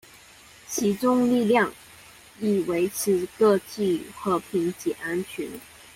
[0.67, 1.71] 集中力量，
[2.39, 5.47] 以維持國際和平及安全